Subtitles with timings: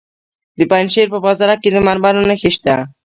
[0.57, 2.75] د پنجشیر په بازارک کې د مرمرو نښې شته.